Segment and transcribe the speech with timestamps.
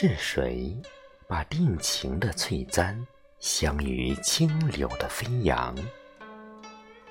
[0.00, 0.80] 是谁
[1.26, 3.04] 把定情的翠簪
[3.40, 5.74] 镶于清柳的飞扬，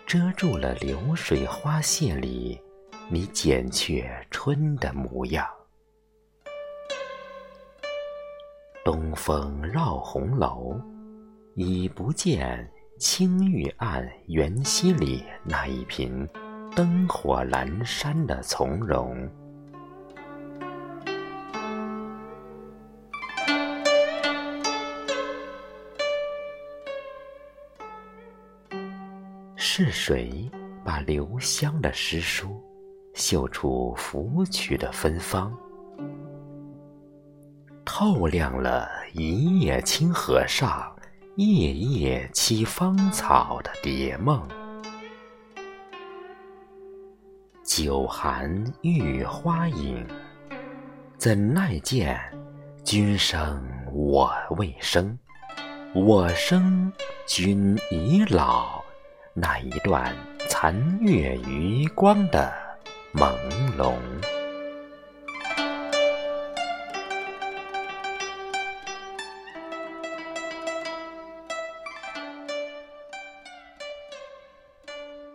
[0.05, 2.57] 遮住了流水花谢里
[3.09, 5.45] 你剪却春的模样？
[8.85, 10.79] 东风绕红楼，
[11.55, 16.25] 已不见青玉案元夕里那一颦
[16.73, 19.29] 灯火阑珊的从容。
[29.59, 30.47] 是谁
[30.85, 32.63] 把留香的诗书
[33.15, 35.51] 绣出芙蕖的芬芳？
[37.83, 40.95] 透亮了一叶青荷上
[41.37, 44.47] 夜夜栖芳草的蝶梦。
[47.63, 50.05] 酒寒玉花影，
[51.17, 52.19] 怎奈见
[52.83, 55.17] 君生我未生，
[55.95, 56.93] 我生
[57.25, 58.85] 君已老。
[59.39, 60.15] 那一段
[60.49, 62.51] 残月余光的
[63.13, 63.31] 朦
[63.77, 63.93] 胧。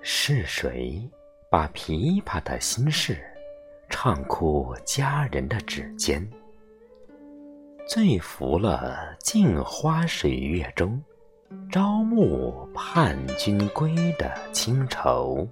[0.03, 1.09] 是谁
[1.49, 3.23] 把琵琶的心事
[3.89, 6.29] 唱哭佳人的指尖，
[7.87, 11.01] 醉扶了镜花水月中？
[11.73, 15.49] 朝暮盼君归的清愁，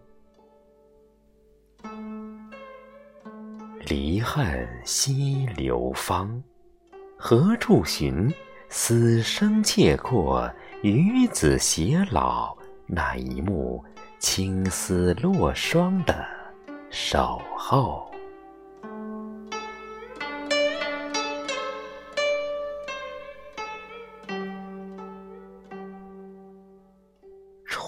[3.87, 6.43] 离恨西流芳，
[7.17, 8.31] 何处寻？
[8.69, 10.47] 死生契阔，
[10.83, 12.55] 与子偕老，
[12.87, 13.83] 那一幕
[14.19, 16.23] 青丝落霜的
[16.91, 18.10] 守候。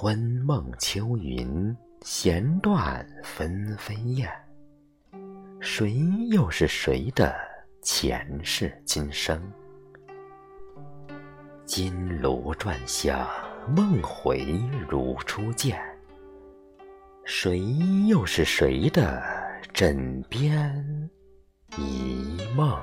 [0.02, 4.28] 春梦秋云，弦断纷纷雁。
[5.60, 5.96] 谁
[6.28, 7.32] 又是谁的
[7.82, 9.40] 前世今生？
[11.64, 13.24] 金炉转香，
[13.76, 14.44] 梦回
[14.88, 15.80] 如初见。
[17.24, 17.60] 谁
[18.08, 19.22] 又是谁的
[19.72, 21.08] 枕边
[21.78, 22.76] 一梦？